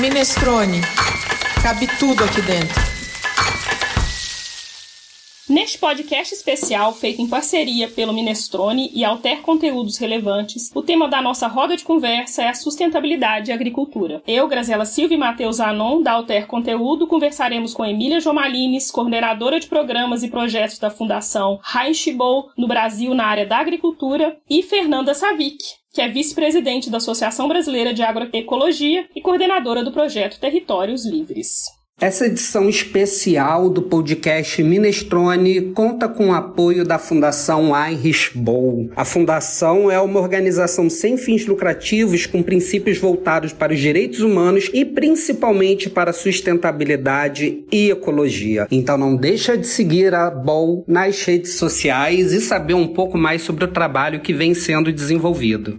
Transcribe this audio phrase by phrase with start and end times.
[0.00, 0.80] Minestrone.
[1.62, 2.80] Cabe tudo aqui dentro.
[5.46, 11.20] Neste podcast especial, feito em parceria pelo Minestrone e Alter Conteúdos Relevantes, o tema da
[11.20, 14.22] nossa roda de conversa é a sustentabilidade e agricultura.
[14.26, 19.66] Eu, Graziela Silva e Matheus Anon, da Alter Conteúdo, conversaremos com Emília Jomalines, coordenadora de
[19.66, 22.06] programas e projetos da Fundação Heinz
[22.56, 27.92] no Brasil na área da agricultura, e Fernanda Savic, que é vice-presidente da Associação Brasileira
[27.92, 31.79] de Agroecologia e coordenadora do projeto Territórios Livres.
[32.00, 38.90] Essa edição especial do podcast Minestrone conta com o apoio da Fundação Heinrich Boll.
[38.96, 44.70] A fundação é uma organização sem fins lucrativos com princípios voltados para os direitos humanos
[44.72, 48.66] e principalmente para sustentabilidade e ecologia.
[48.70, 53.42] Então não deixa de seguir a Boll nas redes sociais e saber um pouco mais
[53.42, 55.78] sobre o trabalho que vem sendo desenvolvido.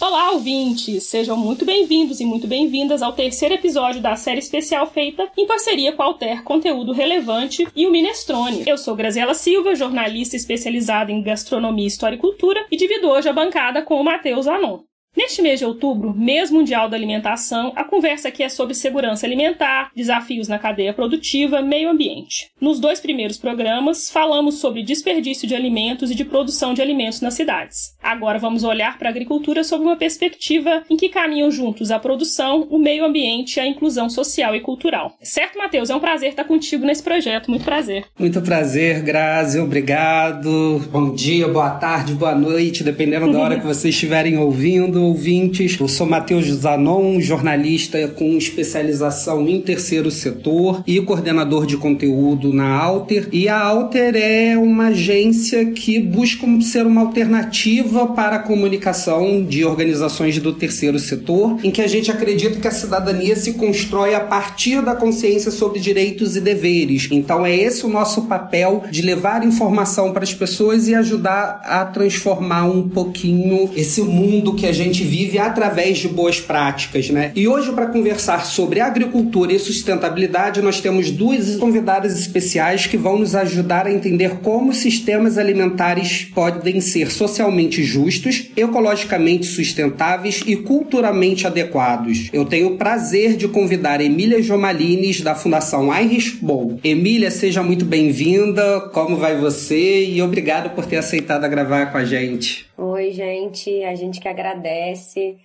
[0.00, 1.08] Olá, ouvintes!
[1.08, 5.92] Sejam muito bem-vindos e muito bem-vindas ao terceiro episódio da série especial feita em parceria
[5.92, 8.62] com a Alter Conteúdo Relevante e o Minestrone.
[8.64, 13.32] Eu sou Graziela Silva, jornalista especializada em gastronomia, história e cultura, e divido hoje a
[13.32, 14.87] bancada com o Matheus Anon.
[15.18, 19.90] Neste mês de outubro, mês mundial da alimentação, a conversa aqui é sobre segurança alimentar,
[19.92, 22.52] desafios na cadeia produtiva, meio ambiente.
[22.60, 27.34] Nos dois primeiros programas, falamos sobre desperdício de alimentos e de produção de alimentos nas
[27.34, 27.96] cidades.
[28.00, 32.68] Agora vamos olhar para a agricultura sob uma perspectiva em que caminham juntos a produção,
[32.70, 35.16] o meio ambiente e a inclusão social e cultural.
[35.20, 35.90] Certo, Matheus?
[35.90, 37.50] É um prazer estar contigo nesse projeto.
[37.50, 38.04] Muito prazer.
[38.16, 39.58] Muito prazer, Grazi.
[39.58, 40.78] Obrigado.
[40.92, 45.78] Bom dia, boa tarde, boa noite, dependendo da hora que vocês estiverem ouvindo ouvintes.
[45.80, 52.68] Eu sou Matheus Zanon, jornalista com especialização em terceiro setor e coordenador de conteúdo na
[52.68, 53.28] Alter.
[53.32, 59.64] E a Alter é uma agência que busca ser uma alternativa para a comunicação de
[59.64, 64.20] organizações do terceiro setor, em que a gente acredita que a cidadania se constrói a
[64.20, 67.08] partir da consciência sobre direitos e deveres.
[67.10, 71.84] Então é esse o nosso papel de levar informação para as pessoas e ajudar a
[71.84, 77.32] transformar um pouquinho esse mundo que a gente gente vive através de boas práticas, né?
[77.34, 83.18] E hoje, para conversar sobre agricultura e sustentabilidade, nós temos duas convidadas especiais que vão
[83.18, 91.46] nos ajudar a entender como sistemas alimentares podem ser socialmente justos, ecologicamente sustentáveis e culturalmente
[91.46, 92.28] adequados.
[92.32, 96.78] Eu tenho o prazer de convidar Emília Jomalines, da Fundação Irish Bowl.
[96.84, 98.80] Emília, seja muito bem-vinda.
[98.92, 100.04] Como vai você?
[100.04, 102.66] E obrigado por ter aceitado gravar com a gente.
[102.76, 103.82] Oi, gente.
[103.84, 104.77] A gente que agradece.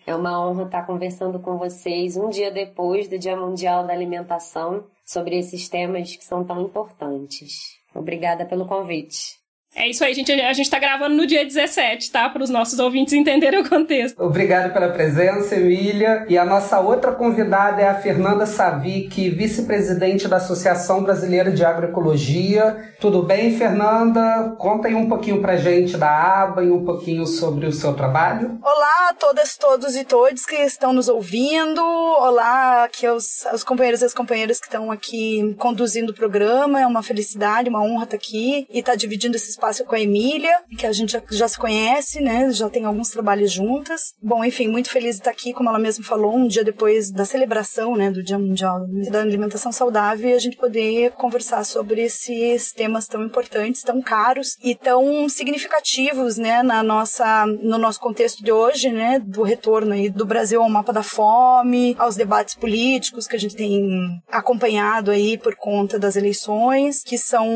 [0.05, 4.85] É uma honra estar conversando com vocês um dia depois do Dia Mundial da Alimentação
[5.05, 7.77] sobre esses temas que são tão importantes.
[7.93, 9.42] Obrigada pelo convite.
[9.75, 10.31] É isso aí, gente.
[10.31, 12.29] A gente está gravando no dia 17, tá?
[12.29, 14.21] Para os nossos ouvintes entenderem o contexto.
[14.23, 16.25] Obrigado pela presença, Emília.
[16.29, 22.93] E a nossa outra convidada é a Fernanda Savic, vice-presidente da Associação Brasileira de Agroecologia.
[22.99, 24.55] Tudo bem, Fernanda?
[24.59, 28.59] Conta aí um pouquinho pra gente da aba e um pouquinho sobre o seu trabalho.
[28.61, 31.81] Olá a todas, todos e todos que estão nos ouvindo.
[31.81, 36.79] Olá aqui aos, aos companheiros e as companheiras que estão aqui conduzindo o programa.
[36.79, 40.53] É uma felicidade, uma honra estar aqui e estar dividindo esse espaço com a Emília,
[40.77, 42.51] que a gente já, já se conhece, né?
[42.51, 44.13] Já tem alguns trabalhos juntas.
[44.21, 47.23] Bom, enfim, muito feliz de estar aqui, como ela mesma falou, um dia depois da
[47.23, 52.73] celebração, né, do Dia Mundial da Alimentação Saudável e a gente poder conversar sobre esses
[52.73, 58.51] temas tão importantes, tão caros e tão significativos, né, na nossa, no nosso contexto de
[58.51, 63.35] hoje, né, do retorno aí do Brasil ao mapa da fome, aos debates políticos que
[63.35, 67.47] a gente tem acompanhado aí por conta das eleições, que são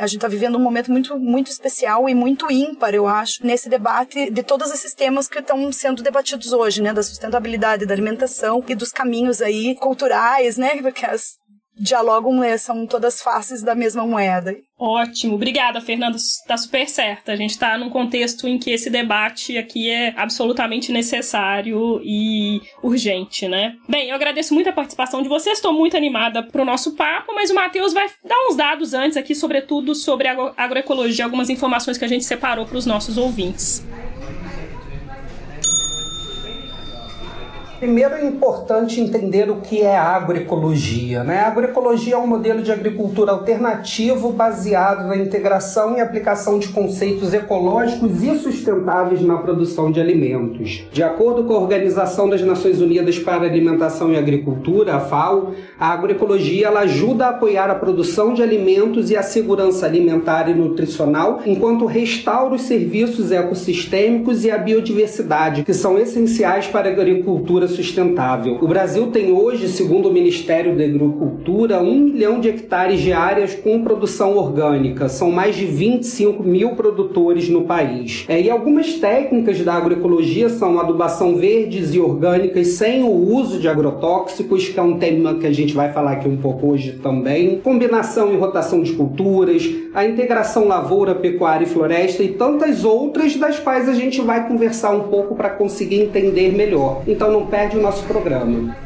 [0.00, 3.68] a gente está vivendo um momento muito muito especial e muito ímpar, eu acho, nesse
[3.68, 8.64] debate de todos esses temas que estão sendo debatidos hoje, né, da sustentabilidade da alimentação
[8.68, 11.38] e dos caminhos aí culturais, né, porque as
[11.78, 14.56] dialogam, né, são todas faces da mesma moeda.
[14.78, 16.16] Ótimo, obrigada, Fernanda.
[16.16, 17.32] Está super certa.
[17.32, 23.48] A gente está num contexto em que esse debate aqui é absolutamente necessário e urgente,
[23.48, 23.74] né?
[23.88, 25.58] Bem, eu agradeço muito a participação de vocês.
[25.58, 29.16] Estou muito animada para o nosso papo, mas o Matheus vai dar uns dados antes
[29.16, 33.82] aqui, sobretudo sobre a agroecologia, algumas informações que a gente separou para os nossos ouvintes.
[37.78, 41.22] Primeiro é importante entender o que é agroecologia.
[41.22, 41.40] Né?
[41.40, 47.34] A agroecologia é um modelo de agricultura alternativo baseado na integração e aplicação de conceitos
[47.34, 50.86] ecológicos e sustentáveis na produção de alimentos.
[50.90, 55.52] De acordo com a Organização das Nações Unidas para a Alimentação e Agricultura, a FAO,
[55.78, 60.54] a agroecologia ela ajuda a apoiar a produção de alimentos e a segurança alimentar e
[60.54, 67.65] nutricional, enquanto restaura os serviços ecossistêmicos e a biodiversidade, que são essenciais para a agricultura
[67.66, 68.58] agricultura sustentável.
[68.60, 73.54] O Brasil tem hoje, segundo o Ministério da Agricultura, um milhão de hectares de áreas
[73.54, 75.08] com produção orgânica.
[75.08, 78.24] São mais de 25 mil produtores no país.
[78.28, 83.68] É, e algumas técnicas da agroecologia são adubação verdes e orgânicas sem o uso de
[83.68, 87.58] agrotóxicos, que é um tema que a gente vai falar aqui um pouco hoje também,
[87.58, 93.58] combinação e rotação de culturas, a integração lavoura, pecuária e floresta e tantas outras das
[93.58, 97.02] quais a gente vai conversar um pouco para conseguir entender melhor.
[97.06, 98.76] Então não perde o nosso programa.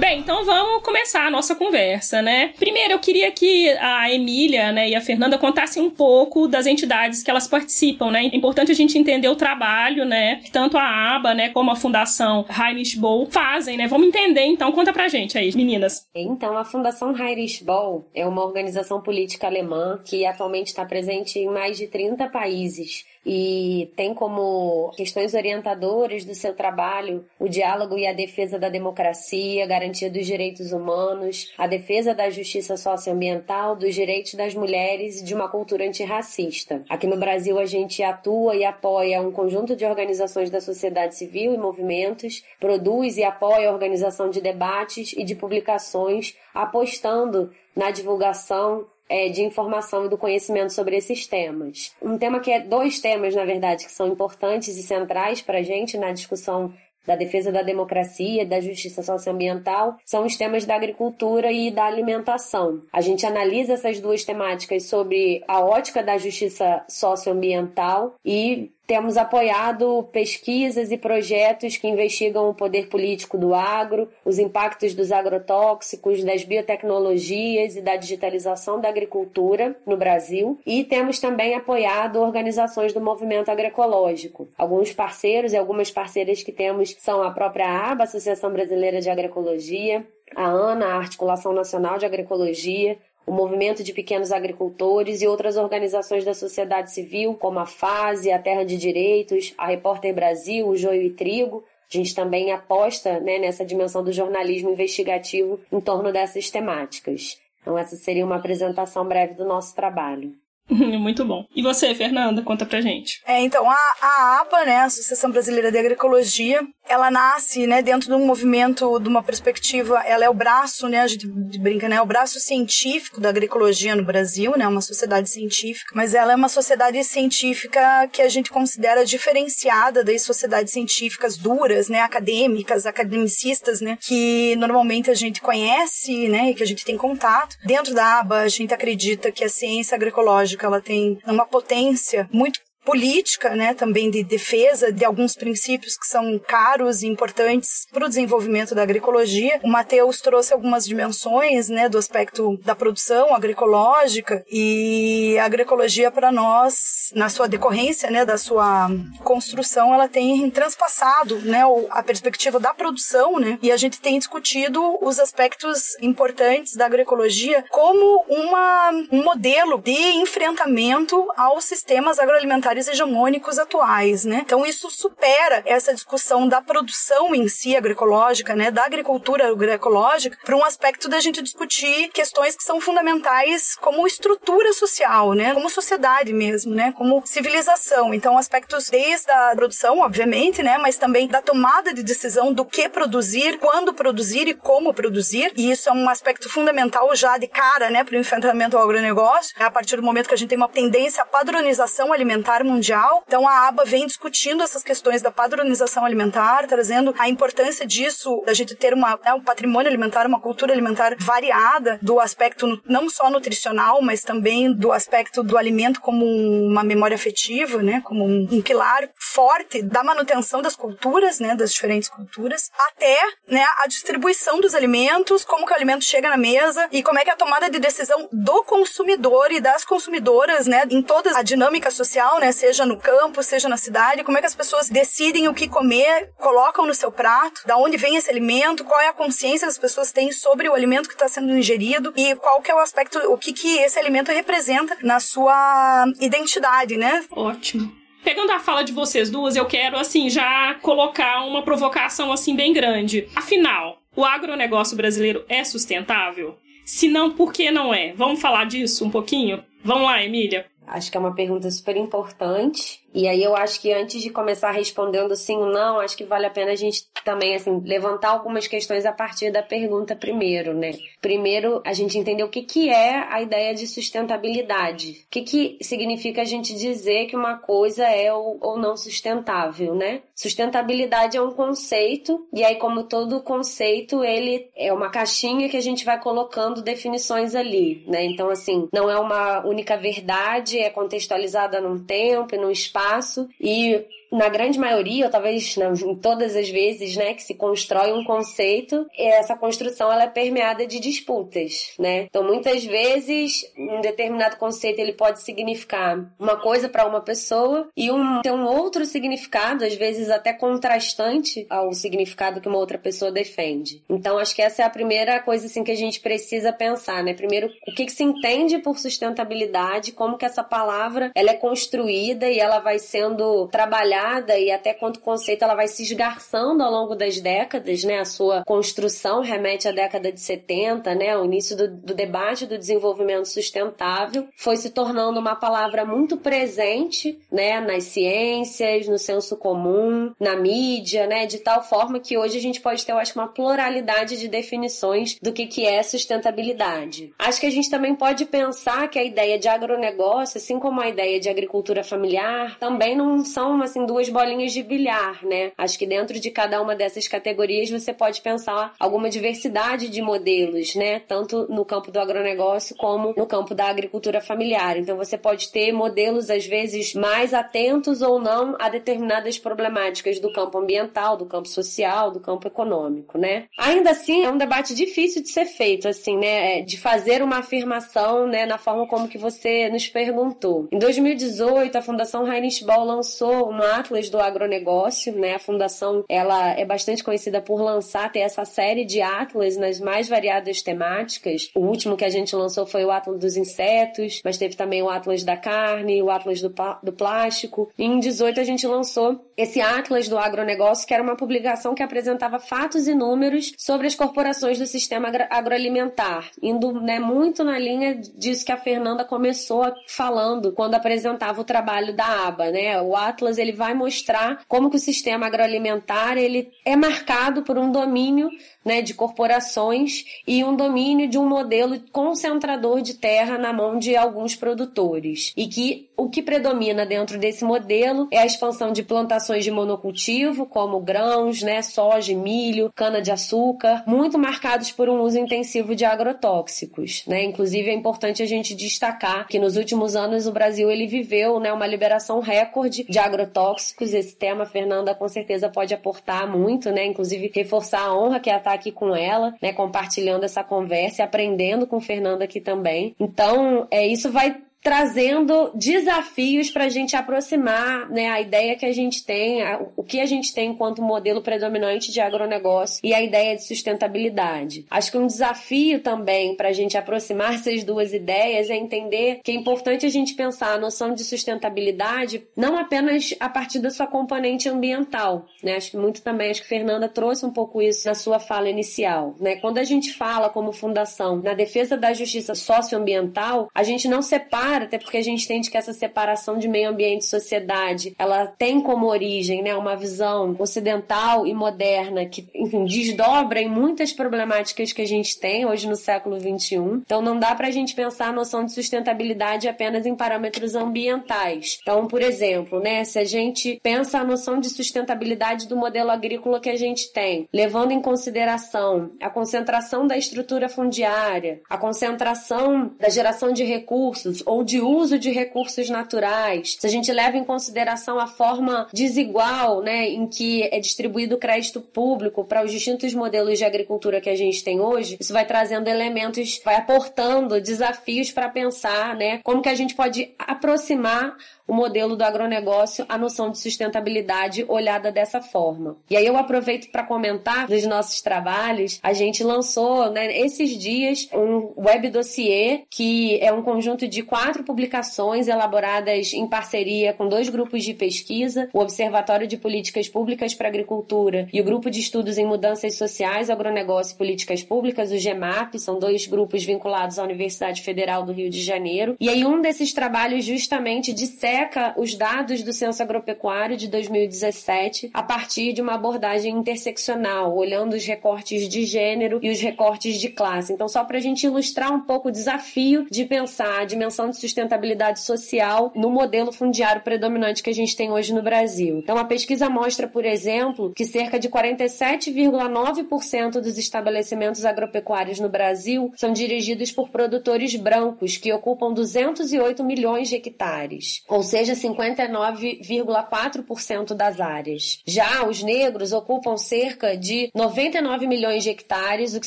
[0.00, 2.54] Bem, então vamos começar a nossa conversa, né?
[2.58, 7.22] Primeiro, eu queria que a Emília né, e a Fernanda contassem um pouco das entidades
[7.22, 8.24] que elas participam, né?
[8.24, 10.36] É importante a gente entender o trabalho, né?
[10.36, 13.86] Que tanto a ABA, né, como a Fundação Heinrich Boll fazem, né?
[13.86, 14.72] Vamos entender, então.
[14.72, 16.08] Conta pra gente aí, meninas.
[16.12, 21.46] Então, a Fundação Heinrich Boll é uma organização política alemã que atualmente está presente em
[21.46, 28.06] mais de 30 países e tem como questões orientadoras do seu trabalho o diálogo e
[28.06, 33.94] a defesa da democracia, a garantia dos direitos humanos, a defesa da justiça socioambiental, dos
[33.94, 36.82] direitos das mulheres e de uma cultura antirracista.
[36.88, 41.54] Aqui no Brasil a gente atua e apoia um conjunto de organizações da sociedade civil
[41.54, 48.86] e movimentos, produz e apoia a organização de debates e de publicações, apostando na divulgação
[49.10, 51.92] é, de informação e do conhecimento sobre esses temas.
[52.00, 55.62] Um tema que é dois temas, na verdade, que são importantes e centrais para a
[55.62, 56.72] gente na discussão
[57.06, 62.82] da defesa da democracia, da justiça socioambiental, são os temas da agricultura e da alimentação.
[62.92, 70.02] A gente analisa essas duas temáticas sobre a ótica da justiça socioambiental e temos apoiado
[70.10, 76.42] pesquisas e projetos que investigam o poder político do agro, os impactos dos agrotóxicos, das
[76.42, 80.58] biotecnologias e da digitalização da agricultura no Brasil.
[80.66, 84.48] E temos também apoiado organizações do movimento agroecológico.
[84.58, 90.04] Alguns parceiros e algumas parceiras que temos são a própria ABA, Associação Brasileira de Agroecologia,
[90.34, 92.98] a ANA, a Articulação Nacional de Agroecologia,
[93.30, 98.40] o Movimento de Pequenos Agricultores e outras organizações da sociedade civil, como a FASE, a
[98.40, 101.62] Terra de Direitos, a Repórter Brasil, o Joio e Trigo.
[101.88, 107.40] A gente também aposta né, nessa dimensão do jornalismo investigativo em torno dessas temáticas.
[107.60, 110.32] Então, essa seria uma apresentação breve do nosso trabalho.
[110.98, 111.44] Muito bom.
[111.54, 113.20] E você, Fernanda, conta pra gente.
[113.26, 118.26] É, então, a, a né, Associação Brasileira de Agroecologia, ela nasce, né, dentro de um
[118.26, 121.26] movimento, de uma perspectiva, ela é o braço, né, a gente
[121.58, 126.14] brinca, né, é o braço científico da agroecologia no Brasil, né, uma sociedade científica, mas
[126.14, 132.00] ela é uma sociedade científica que a gente considera diferenciada das sociedades científicas duras, né,
[132.00, 137.56] acadêmicas, academicistas, né, que normalmente a gente conhece, né, e que a gente tem contato.
[137.64, 142.60] Dentro da ABA, a gente acredita que a ciência agroecológica ela tem uma potência muito
[142.90, 148.08] política, né, também de defesa de alguns princípios que são caros e importantes para o
[148.08, 149.60] desenvolvimento da agroecologia.
[149.62, 156.32] O Matheus trouxe algumas dimensões, né, do aspecto da produção agroecológica e a agroecologia para
[156.32, 158.90] nós, na sua decorrência, né, da sua
[159.22, 164.98] construção, ela tem transpassado, né, a perspectiva da produção, né, e a gente tem discutido
[165.00, 172.88] os aspectos importantes da agroecologia como uma, um modelo de enfrentamento aos sistemas agroalimentares alimentares
[172.88, 174.42] hegemônicos atuais, né?
[174.44, 180.56] Então isso supera essa discussão da produção em si agroecológica, né, da agricultura agroecológica, para
[180.56, 186.32] um aspecto da gente discutir questões que são fundamentais como estrutura social, né, como sociedade
[186.32, 188.14] mesmo, né, como civilização.
[188.14, 192.88] Então aspectos desde a produção, obviamente, né, mas também da tomada de decisão do que
[192.88, 195.52] produzir, quando produzir e como produzir.
[195.56, 199.54] E isso é um aspecto fundamental já de cara, né, para o enfrentamento ao agronegócio.
[199.58, 203.22] É a partir do momento que a gente tem uma tendência à padronização alimentar mundial.
[203.26, 208.54] Então a ABA vem discutindo essas questões da padronização alimentar, trazendo a importância disso, da
[208.54, 213.30] gente ter uma, né, um patrimônio alimentar, uma cultura alimentar variada, do aspecto não só
[213.30, 218.62] nutricional, mas também do aspecto do alimento como uma memória afetiva, né, como um, um
[218.62, 224.74] pilar forte da manutenção das culturas, né, das diferentes culturas, até né, a distribuição dos
[224.74, 227.70] alimentos, como que o alimento chega na mesa e como é que é a tomada
[227.70, 232.84] de decisão do consumidor e das consumidoras, né, em toda a dinâmica social, né, Seja
[232.86, 236.86] no campo, seja na cidade, como é que as pessoas decidem o que comer, colocam
[236.86, 240.12] no seu prato, da onde vem esse alimento, qual é a consciência que as pessoas
[240.12, 243.38] têm sobre o alimento que está sendo ingerido e qual que é o aspecto, o
[243.38, 247.24] que, que esse alimento representa na sua identidade, né?
[247.30, 248.00] Ótimo.
[248.22, 252.72] Pegando a fala de vocês duas, eu quero, assim, já colocar uma provocação, assim, bem
[252.72, 253.28] grande.
[253.34, 256.58] Afinal, o agronegócio brasileiro é sustentável?
[256.84, 258.12] Se não, por que não é?
[258.12, 259.64] Vamos falar disso um pouquinho?
[259.82, 260.66] Vamos lá, Emília.
[260.90, 264.70] Acho que é uma pergunta super importante e aí eu acho que antes de começar
[264.70, 268.66] respondendo sim ou não, acho que vale a pena a gente também assim levantar algumas
[268.66, 270.92] questões a partir da pergunta primeiro, né?
[271.20, 275.24] Primeiro, a gente entender o que que é a ideia de sustentabilidade.
[275.26, 279.94] O que que significa a gente dizer que uma coisa é ou, ou não sustentável,
[279.94, 280.22] né?
[280.34, 285.82] Sustentabilidade é um conceito e aí como todo conceito, ele é uma caixinha que a
[285.82, 288.24] gente vai colocando definições ali, né?
[288.24, 294.04] Então assim, não é uma única verdade, é contextualizada num tempo num espaço espaço e
[294.30, 298.24] na grande maioria, ou talvez não, em todas as vezes, né, que se constrói um
[298.24, 302.22] conceito, essa construção ela é permeada de disputas, né?
[302.22, 308.10] Então, muitas vezes, um determinado conceito ele pode significar uma coisa para uma pessoa e
[308.10, 314.02] um um outro significado, às vezes até contrastante ao significado que uma outra pessoa defende.
[314.08, 317.32] Então, acho que essa é a primeira coisa assim que a gente precisa pensar, né?
[317.32, 322.48] Primeiro, o que, que se entende por sustentabilidade, como que essa palavra ela é construída
[322.48, 324.19] e ela vai sendo trabalhada
[324.58, 328.18] e até quanto conceito ela vai se esgarçando ao longo das décadas, né?
[328.18, 331.36] A sua construção remete à década de 70, né?
[331.36, 337.38] O início do, do debate do desenvolvimento sustentável foi se tornando uma palavra muito presente,
[337.50, 337.80] né?
[337.80, 341.46] Nas ciências, no senso comum, na mídia, né?
[341.46, 345.38] De tal forma que hoje a gente pode ter, eu acho, uma pluralidade de definições
[345.40, 347.32] do que, que é sustentabilidade.
[347.38, 351.08] Acho que a gente também pode pensar que a ideia de agronegócio, assim como a
[351.08, 355.70] ideia de agricultura familiar, também não são, assim, duas bolinhas de bilhar, né?
[355.78, 360.96] Acho que dentro de cada uma dessas categorias você pode pensar alguma diversidade de modelos,
[360.96, 361.20] né?
[361.20, 364.96] Tanto no campo do agronegócio como no campo da agricultura familiar.
[364.96, 370.52] Então você pode ter modelos às vezes mais atentos ou não a determinadas problemáticas do
[370.52, 373.66] campo ambiental, do campo social, do campo econômico, né?
[373.78, 376.80] Ainda assim, é um debate difícil de ser feito, assim, né?
[376.80, 380.88] É, de fazer uma afirmação, né, na forma como que você nos perguntou.
[380.90, 385.54] Em 2018, a Fundação Heinrich Ball lançou uma Atlas do agronegócio, né?
[385.54, 390.28] A fundação ela é bastante conhecida por lançar ter essa série de atlas nas mais
[390.28, 391.70] variadas temáticas.
[391.74, 395.08] O último que a gente lançou foi o Atlas dos insetos, mas teve também o
[395.08, 397.90] Atlas da carne, o Atlas do, do plástico.
[397.98, 402.02] E em 18 a gente lançou esse Atlas do agronegócio, que era uma publicação que
[402.02, 407.78] apresentava fatos e números sobre as corporações do sistema agro agroalimentar, indo né, muito na
[407.78, 413.00] linha disso que a Fernanda começou falando quando apresentava o trabalho da aba, né?
[413.00, 417.76] O Atlas ele vai vai mostrar como que o sistema agroalimentar ele é marcado por
[417.76, 418.50] um domínio
[418.84, 424.16] né, de corporações e um domínio de um modelo concentrador de terra na mão de
[424.16, 425.52] alguns produtores.
[425.56, 430.66] E que o que predomina dentro desse modelo é a expansão de plantações de monocultivo,
[430.66, 437.24] como grãos, né, soja, milho, cana-de-açúcar, muito marcados por um uso intensivo de agrotóxicos.
[437.26, 437.44] Né?
[437.44, 441.72] Inclusive, é importante a gente destacar que nos últimos anos o Brasil ele viveu né,
[441.72, 444.12] uma liberação recorde de agrotóxicos.
[444.12, 447.06] Esse tema, Fernanda, com certeza pode aportar muito, né?
[447.06, 451.24] inclusive reforçar a honra que é estar aqui com ela, né, compartilhando essa conversa e
[451.24, 453.14] aprendendo com Fernanda aqui também.
[453.18, 458.92] Então, é, isso vai trazendo desafios para a gente aproximar né, a ideia que a
[458.92, 463.22] gente tem, a, o que a gente tem enquanto modelo predominante de agronegócio e a
[463.22, 464.86] ideia de sustentabilidade.
[464.90, 469.50] Acho que um desafio também para a gente aproximar essas duas ideias é entender que
[469.52, 474.06] é importante a gente pensar a noção de sustentabilidade não apenas a partir da sua
[474.06, 475.46] componente ambiental.
[475.62, 475.76] Né?
[475.76, 479.34] Acho que muito também, acho que Fernanda trouxe um pouco isso na sua fala inicial.
[479.38, 479.56] Né?
[479.56, 484.69] Quando a gente fala como fundação na defesa da justiça socioambiental, a gente não separa
[484.76, 488.80] até porque a gente entende que essa separação de meio ambiente e sociedade, ela tem
[488.80, 495.02] como origem, né, uma visão ocidental e moderna que, enfim, desdobra em muitas problemáticas que
[495.02, 496.76] a gente tem hoje no século XXI.
[497.04, 501.78] Então não dá para a gente pensar a noção de sustentabilidade apenas em parâmetros ambientais.
[501.82, 506.60] Então, por exemplo, né, se a gente pensa a noção de sustentabilidade do modelo agrícola
[506.60, 513.08] que a gente tem, levando em consideração a concentração da estrutura fundiária, a concentração da
[513.08, 517.44] geração de recursos ou ou de uso de recursos naturais, se a gente leva em
[517.44, 523.14] consideração a forma desigual né, em que é distribuído o crédito público para os distintos
[523.14, 528.30] modelos de agricultura que a gente tem hoje, isso vai trazendo elementos, vai aportando desafios
[528.30, 531.36] para pensar né, como que a gente pode aproximar
[531.70, 535.96] o modelo do agronegócio à noção de sustentabilidade olhada dessa forma.
[536.10, 538.98] E aí eu aproveito para comentar dos nossos trabalhos.
[539.04, 544.49] A gente lançou né, esses dias um web dossiê que é um conjunto de quatro
[544.58, 550.68] publicações elaboradas em parceria com dois grupos de pesquisa, o Observatório de Políticas Públicas para
[550.68, 555.78] Agricultura e o Grupo de Estudos em Mudanças Sociais, Agronegócio e Políticas Públicas, o GEMAP,
[555.78, 559.16] são dois grupos vinculados à Universidade Federal do Rio de Janeiro.
[559.20, 565.22] E aí um desses trabalhos justamente disseca os dados do Censo Agropecuário de 2017 a
[565.22, 570.72] partir de uma abordagem interseccional, olhando os recortes de gênero e os recortes de classe.
[570.72, 575.20] Então, só para a gente ilustrar um pouco o desafio de pensar a dimensão sustentabilidade
[575.20, 578.98] social no modelo fundiário predominante que a gente tem hoje no Brasil.
[578.98, 586.12] Então, a pesquisa mostra, por exemplo, que cerca de 47,9% dos estabelecimentos agropecuários no Brasil
[586.16, 591.22] são dirigidos por produtores brancos, que ocupam 208 milhões de hectares.
[591.28, 595.02] Ou seja, 59,4% das áreas.
[595.06, 599.46] Já os negros ocupam cerca de 99 milhões de hectares, o que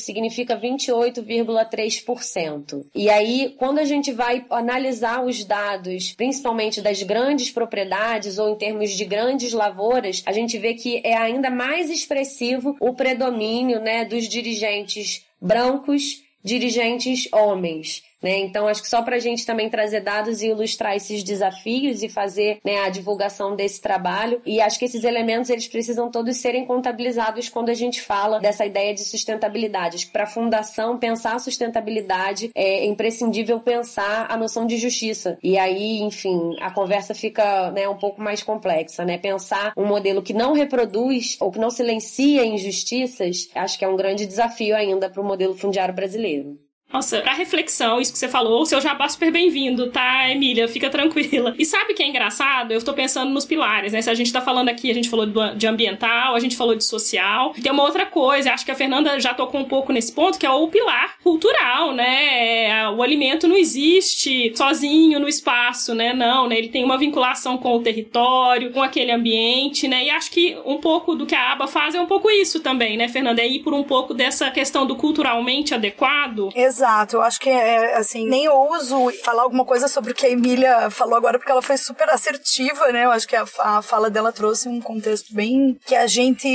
[0.00, 2.86] significa 28,3%.
[2.94, 4.83] E aí, quando a gente vai analisar
[5.24, 10.74] os dados, principalmente das grandes propriedades ou em termos de grandes lavouras, a gente vê
[10.74, 18.02] que é ainda mais expressivo o predomínio né, dos dirigentes brancos, dirigentes homens.
[18.24, 18.38] Né?
[18.38, 22.08] Então, acho que só para a gente também trazer dados e ilustrar esses desafios e
[22.08, 24.40] fazer né, a divulgação desse trabalho.
[24.46, 28.64] E acho que esses elementos eles precisam todos serem contabilizados quando a gente fala dessa
[28.64, 29.96] ideia de sustentabilidade.
[29.96, 35.36] Acho que para a fundação pensar a sustentabilidade é imprescindível pensar a noção de justiça.
[35.42, 39.04] E aí, enfim, a conversa fica né, um pouco mais complexa.
[39.04, 39.18] Né?
[39.18, 43.96] Pensar um modelo que não reproduz ou que não silencia injustiças, acho que é um
[43.96, 46.63] grande desafio ainda para o modelo fundiário brasileiro.
[46.94, 50.68] Nossa, pra reflexão, isso que você falou, o seu jabá super bem-vindo, tá, Emília?
[50.68, 51.52] Fica tranquila.
[51.58, 52.70] E sabe o que é engraçado?
[52.70, 54.00] Eu tô pensando nos pilares, né?
[54.00, 56.84] Se a gente tá falando aqui, a gente falou de ambiental, a gente falou de
[56.84, 57.52] social.
[57.60, 60.46] Tem uma outra coisa, acho que a Fernanda já tocou um pouco nesse ponto, que
[60.46, 62.68] é o pilar cultural, né?
[62.68, 66.12] É, o alimento não existe sozinho no espaço, né?
[66.12, 66.56] Não, né?
[66.56, 70.04] Ele tem uma vinculação com o território, com aquele ambiente, né?
[70.04, 72.96] E acho que um pouco do que a aba faz é um pouco isso também,
[72.96, 73.42] né, Fernanda?
[73.42, 76.50] É ir por um pouco dessa questão do culturalmente adequado.
[76.54, 80.26] Exato Exato, eu acho que é assim, nem ouso falar alguma coisa sobre o que
[80.26, 83.06] a Emília falou agora, porque ela foi super assertiva, né?
[83.06, 86.46] Eu acho que a, a fala dela trouxe um contexto bem que a gente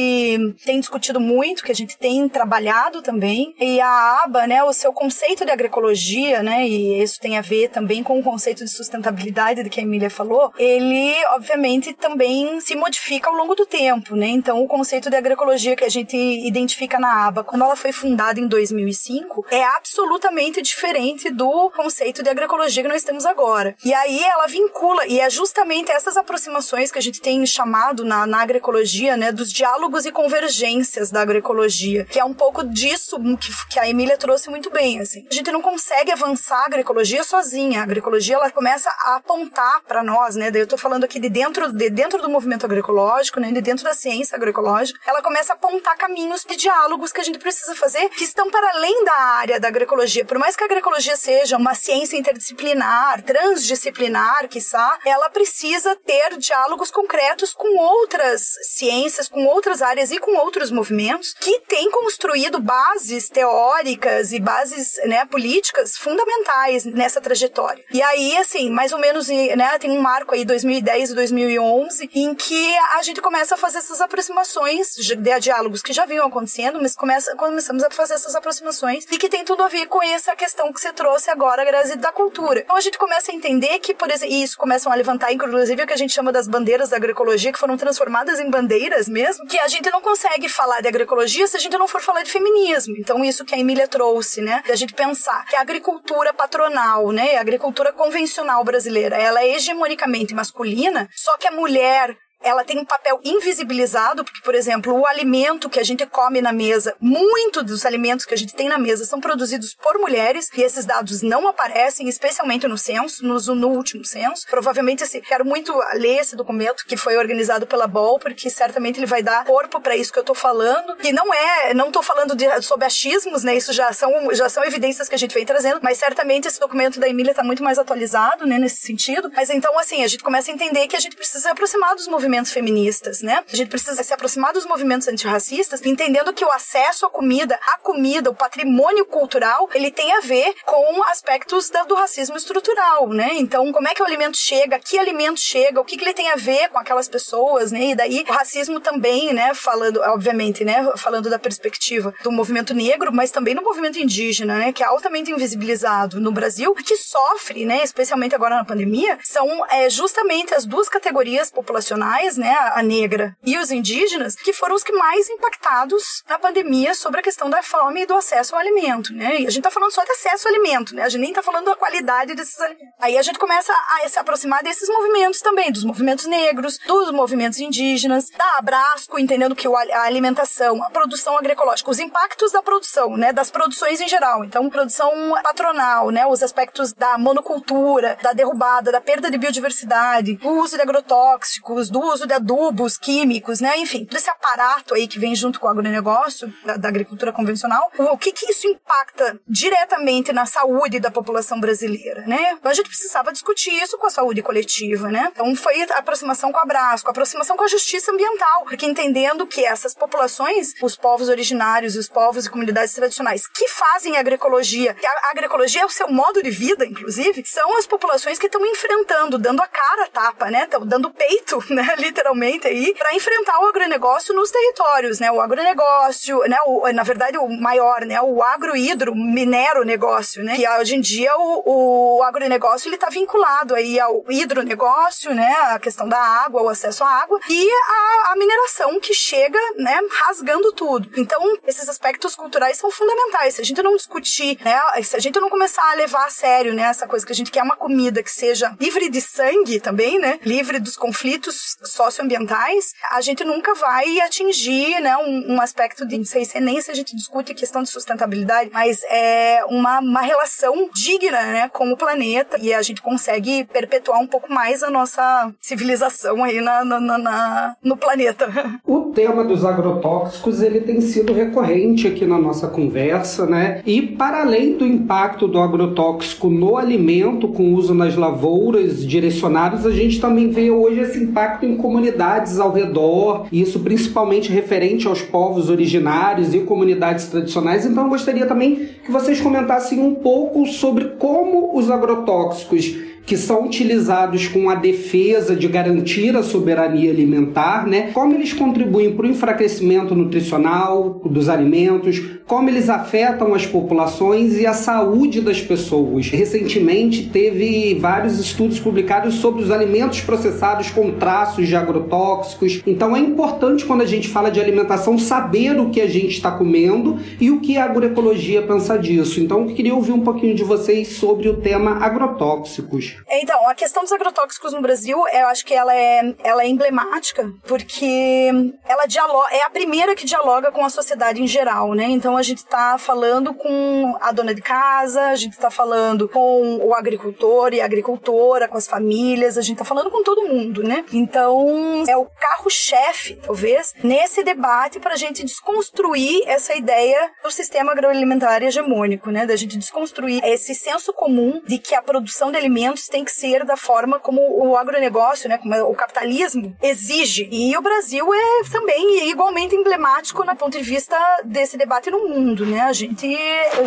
[0.63, 3.55] tem discutido muito, que a gente tem trabalhado também.
[3.59, 7.69] E a aba, né, o seu conceito de agroecologia, né, e isso tem a ver
[7.69, 12.75] também com o conceito de sustentabilidade de que a Emília falou, ele, obviamente, também se
[12.75, 14.27] modifica ao longo do tempo, né?
[14.27, 18.39] Então, o conceito de agroecologia que a gente identifica na aba, quando ela foi fundada
[18.39, 23.75] em 2005, é absolutamente absolutamente diferente do conceito de agroecologia que nós temos agora.
[23.83, 28.27] E aí ela vincula, e é justamente essas aproximações que a gente tem chamado na,
[28.27, 33.51] na agroecologia, né, dos diálogos e convergências da agroecologia, que é um pouco disso que,
[33.69, 35.25] que a Emília trouxe muito bem, assim.
[35.31, 37.79] A gente não consegue avançar a agroecologia sozinha.
[37.79, 41.29] A agroecologia, ela começa a apontar para nós, né, daí eu tô falando aqui de
[41.29, 45.55] dentro, de dentro do movimento agroecológico, né, de dentro da ciência agroecológica, ela começa a
[45.55, 49.59] apontar caminhos de diálogos que a gente precisa fazer que estão para além da área
[49.59, 55.95] da agroecologia por mais que a agroecologia seja uma ciência interdisciplinar, transdisciplinar, quiçá, ela precisa
[55.95, 61.91] ter diálogos concretos com outras ciências, com outras áreas e com outros movimentos que têm
[61.91, 67.83] construído bases teóricas e bases né, políticas fundamentais nessa trajetória.
[67.91, 72.33] E aí, assim, mais ou menos, né, tem um marco aí 2010 e 2011 em
[72.33, 76.95] que a gente começa a fazer essas aproximações de diálogos que já vinham acontecendo, mas
[76.95, 80.71] começa, começamos a fazer essas aproximações e que tem tudo a ver com essa questão
[80.71, 82.61] que você trouxe agora, Grazi, da cultura.
[82.61, 85.87] Então a gente começa a entender que, por exemplo, isso começam a levantar, inclusive, o
[85.87, 89.59] que a gente chama das bandeiras da agroecologia, que foram transformadas em bandeiras mesmo, que
[89.59, 92.95] a gente não consegue falar de agroecologia se a gente não for falar de feminismo.
[92.97, 94.61] Então, isso que a Emília trouxe, né?
[94.65, 97.35] De a gente pensar que a agricultura patronal, né?
[97.37, 102.85] A agricultura convencional brasileira, ela é hegemonicamente masculina, só que a mulher ela tem um
[102.85, 107.85] papel invisibilizado, porque, por exemplo, o alimento que a gente come na mesa, muito dos
[107.85, 111.47] alimentos que a gente tem na mesa são produzidos por mulheres, e esses dados não
[111.47, 114.47] aparecem, especialmente no censo, no, no último censo.
[114.49, 119.05] Provavelmente, assim, quero muito ler esse documento que foi organizado pela BOL, porque certamente ele
[119.05, 120.95] vai dar corpo para isso que eu tô falando.
[121.03, 123.55] E não é, não tô falando de, sobre achismos, né?
[123.55, 126.99] Isso já são, já são evidências que a gente vem trazendo, mas certamente esse documento
[126.99, 129.31] da Emília tá muito mais atualizado, né, nesse sentido.
[129.35, 132.07] Mas então, assim, a gente começa a entender que a gente precisa se aproximar dos
[132.07, 133.43] movimentos feministas, né?
[133.51, 137.77] A gente precisa se aproximar dos movimentos antirracistas, entendendo que o acesso à comida, a
[137.79, 143.31] comida, o patrimônio cultural, ele tem a ver com aspectos da, do racismo estrutural, né?
[143.33, 146.29] Então, como é que o alimento chega, que alimento chega, o que, que ele tem
[146.29, 147.91] a ver com aquelas pessoas, né?
[147.91, 149.53] E daí o racismo também, né?
[149.53, 150.91] Falando, obviamente, né?
[150.95, 154.73] Falando da perspectiva do movimento negro, mas também do movimento indígena, né?
[154.73, 157.83] Que é altamente invisibilizado no Brasil, que sofre, né?
[157.83, 162.55] Especialmente agora na pandemia, são é, justamente as duas categorias populacionais, né?
[162.73, 167.23] A negra e os indígenas, que foram os que mais impactados na pandemia sobre a
[167.23, 169.41] questão da fome e do acesso ao alimento, né?
[169.41, 171.03] E a gente tá falando só de acesso ao alimento, né?
[171.03, 172.93] A gente nem tá falando da qualidade desses alimentos.
[172.99, 177.59] Aí a gente começa a se aproximar desses movimentos também, dos movimentos negros, dos movimentos
[177.59, 183.31] indígenas, da Abrasco, entendendo que a alimentação, a produção agroecológica, os impactos da produção, né?
[183.31, 184.43] Das produções em geral.
[184.43, 185.11] Então, produção
[185.43, 186.25] patronal, né?
[186.27, 192.01] Os aspectos da monocultura, da derrubada, da perda de biodiversidade, do uso de agrotóxicos, do
[192.09, 193.77] uso de adubos químicos, né?
[193.77, 197.91] Enfim, todo esse aparato aí que vem junto com o agronegócio, da, da agricultura convencional,
[197.97, 202.53] o que que isso impacta diretamente na saúde da população brasileira, né?
[202.53, 205.29] Então a gente precisava discutir isso com a saúde coletiva, né?
[205.31, 209.45] Então foi a aproximação com a Brasco, a aproximação com a justiça ambiental, porque entendendo
[209.47, 215.05] que essas populações, os povos originários, os povos e comunidades tradicionais que fazem agroecologia, que
[215.05, 219.37] a agroecologia é o seu modo de vida, inclusive, são as populações que estão enfrentando,
[219.37, 220.63] dando a cara a tapa, né?
[220.63, 221.95] Estão dando peito, né?
[221.99, 225.31] Literalmente aí, para enfrentar o agronegócio nos territórios, né?
[225.31, 226.57] O agronegócio, né?
[226.65, 228.21] O, na verdade, o maior, né?
[228.21, 230.55] O agrohidro, minero negócio, né?
[230.55, 235.53] Que hoje em dia o, o agronegócio ele está vinculado aí ao hidronegócio, né?
[235.71, 239.99] A questão da água, o acesso à água e a, a mineração que chega, né?
[240.23, 241.09] Rasgando tudo.
[241.17, 243.55] Então, esses aspectos culturais são fundamentais.
[243.55, 244.79] Se a gente não discutir, né?
[245.03, 246.83] Se a gente não começar a levar a sério, né?
[246.83, 250.39] Essa coisa que a gente quer uma comida que seja livre de sangue também, né?
[250.43, 255.15] Livre dos conflitos socioambientais, a gente nunca vai atingir, né?
[255.17, 257.89] Um, um aspecto de, não sei se é nem se a gente discute questão de
[257.89, 261.69] sustentabilidade, mas é uma, uma relação digna, né?
[261.69, 266.61] Com o planeta e a gente consegue perpetuar um pouco mais a nossa civilização aí
[266.61, 268.49] na, na, na, na no planeta.
[268.85, 273.81] O tema dos agrotóxicos, ele tem sido recorrente aqui na nossa conversa, né?
[273.85, 279.91] E para além do impacto do agrotóxico no alimento com uso nas lavouras direcionadas, a
[279.91, 285.21] gente também vê hoje esse impacto em comunidades ao redor, e isso principalmente referente aos
[285.21, 287.85] povos originários e comunidades tradicionais.
[287.85, 292.95] Então eu gostaria também que vocês comentassem um pouco sobre como os agrotóxicos
[293.29, 298.09] que são utilizados com a defesa de garantir a soberania alimentar, né?
[298.11, 304.65] Como eles contribuem para o enfraquecimento nutricional dos alimentos, como eles afetam as populações e
[304.65, 306.27] a saúde das pessoas.
[306.29, 312.81] Recentemente teve vários estudos publicados sobre os alimentos processados com traços de agrotóxicos.
[312.87, 316.49] Então é importante quando a gente fala de alimentação saber o que a gente está
[316.49, 319.39] comendo e o que a agroecologia pensa disso.
[319.39, 323.18] Então eu queria ouvir um pouquinho de vocês sobre o tema agrotóxicos.
[323.27, 327.51] Então, a questão dos agrotóxicos no Brasil, eu acho que ela é, ela é emblemática,
[327.67, 328.49] porque
[328.87, 332.05] ela dialoga, é a primeira que dialoga com a sociedade em geral, né?
[332.05, 336.77] Então a gente está falando com a dona de casa, a gente está falando com
[336.77, 340.83] o agricultor e a agricultora, com as famílias, a gente está falando com todo mundo,
[340.83, 341.03] né?
[341.11, 347.91] Então, é o carro-chefe, talvez, nesse debate para a gente desconstruir essa ideia do sistema
[347.91, 349.45] agroalimentar hegemônico, né?
[349.45, 353.65] Da gente desconstruir esse senso comum de que a produção de alimentos tem que ser
[353.65, 357.49] da forma como o agronegócio, né, como o capitalismo exige.
[357.51, 362.65] E o Brasil é também igualmente emblemático no ponto de vista desse debate no mundo,
[362.65, 362.81] né?
[362.81, 363.27] A gente,